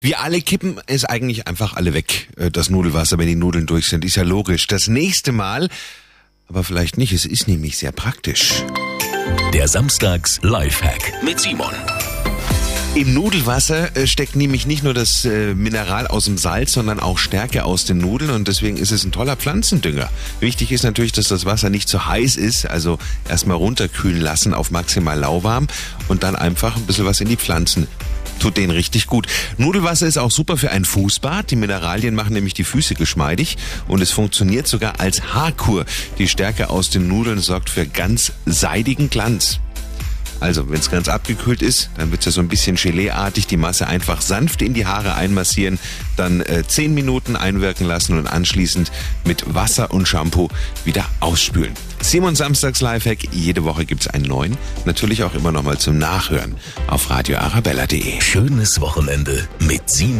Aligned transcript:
Wir 0.00 0.20
alle 0.20 0.40
kippen 0.40 0.80
es 0.86 1.04
eigentlich 1.04 1.48
einfach 1.48 1.74
alle 1.74 1.92
weg, 1.92 2.28
äh, 2.36 2.52
das 2.52 2.70
Nudelwasser, 2.70 3.18
wenn 3.18 3.26
die 3.26 3.34
Nudeln 3.34 3.66
durch 3.66 3.88
sind. 3.88 4.04
Ist 4.04 4.14
ja 4.14 4.22
logisch. 4.22 4.68
Das 4.68 4.86
nächste 4.86 5.32
Mal, 5.32 5.68
aber 6.46 6.62
vielleicht 6.62 6.98
nicht, 6.98 7.12
es 7.12 7.26
ist 7.26 7.48
nämlich 7.48 7.76
sehr 7.78 7.90
praktisch. 7.90 8.62
Der 9.52 9.66
Samstags 9.66 10.38
Lifehack 10.42 11.24
mit 11.24 11.40
Simon. 11.40 11.74
Im 12.94 13.12
Nudelwasser 13.12 13.96
äh, 13.96 14.06
steckt 14.06 14.36
nämlich 14.36 14.66
nicht 14.66 14.84
nur 14.84 14.94
das 14.94 15.24
äh, 15.24 15.54
Mineral 15.54 16.06
aus 16.06 16.26
dem 16.26 16.38
Salz, 16.38 16.74
sondern 16.74 17.00
auch 17.00 17.18
Stärke 17.18 17.64
aus 17.64 17.84
den 17.84 17.98
Nudeln 17.98 18.30
und 18.30 18.46
deswegen 18.46 18.76
ist 18.76 18.92
es 18.92 19.02
ein 19.02 19.10
toller 19.10 19.34
Pflanzendünger. 19.34 20.08
Wichtig 20.38 20.70
ist 20.70 20.84
natürlich, 20.84 21.12
dass 21.12 21.26
das 21.26 21.44
Wasser 21.44 21.70
nicht 21.70 21.88
zu 21.88 22.06
heiß 22.06 22.36
ist, 22.36 22.66
also 22.66 23.00
erstmal 23.28 23.56
runterkühlen 23.56 24.20
lassen 24.20 24.54
auf 24.54 24.70
maximal 24.70 25.18
lauwarm 25.18 25.66
und 26.06 26.22
dann 26.22 26.36
einfach 26.36 26.76
ein 26.76 26.86
bisschen 26.86 27.04
was 27.04 27.20
in 27.20 27.28
die 27.28 27.36
Pflanzen 27.36 27.88
tut 28.38 28.56
denen 28.56 28.70
richtig 28.70 29.06
gut. 29.06 29.26
Nudelwasser 29.56 30.06
ist 30.06 30.18
auch 30.18 30.30
super 30.30 30.56
für 30.56 30.70
ein 30.70 30.84
Fußbad. 30.84 31.50
Die 31.50 31.56
Mineralien 31.56 32.14
machen 32.14 32.32
nämlich 32.32 32.54
die 32.54 32.64
Füße 32.64 32.94
geschmeidig 32.94 33.56
und 33.86 34.00
es 34.00 34.10
funktioniert 34.10 34.66
sogar 34.66 35.00
als 35.00 35.34
Haarkur. 35.34 35.84
Die 36.18 36.28
Stärke 36.28 36.70
aus 36.70 36.90
den 36.90 37.08
Nudeln 37.08 37.38
sorgt 37.40 37.70
für 37.70 37.86
ganz 37.86 38.32
seidigen 38.46 39.10
Glanz. 39.10 39.60
Also, 40.40 40.70
wenn 40.70 40.78
es 40.78 40.90
ganz 40.90 41.08
abgekühlt 41.08 41.62
ist, 41.62 41.90
dann 41.96 42.10
wird 42.10 42.20
es 42.20 42.26
ja 42.26 42.32
so 42.32 42.40
ein 42.40 42.48
bisschen 42.48 42.76
Geleeartig. 42.76 43.46
Die 43.46 43.56
Masse 43.56 43.86
einfach 43.86 44.20
sanft 44.20 44.62
in 44.62 44.74
die 44.74 44.86
Haare 44.86 45.14
einmassieren, 45.14 45.78
dann 46.16 46.40
äh, 46.40 46.64
10 46.66 46.94
Minuten 46.94 47.36
einwirken 47.36 47.86
lassen 47.86 48.18
und 48.18 48.26
anschließend 48.26 48.92
mit 49.24 49.54
Wasser 49.54 49.90
und 49.90 50.06
Shampoo 50.06 50.48
wieder 50.84 51.04
ausspülen. 51.20 51.72
Simon 52.00 52.36
Samstags 52.36 52.80
Lifehack, 52.80 53.32
jede 53.32 53.64
Woche 53.64 53.84
gibt's 53.84 54.06
einen 54.06 54.24
neuen. 54.24 54.56
Natürlich 54.84 55.24
auch 55.24 55.34
immer 55.34 55.52
noch 55.52 55.62
mal 55.62 55.78
zum 55.78 55.98
Nachhören 55.98 56.54
auf 56.86 57.10
radioarabella.de. 57.10 58.20
Schönes 58.20 58.80
Wochenende 58.80 59.48
mit 59.60 59.90
Simon 59.90 60.18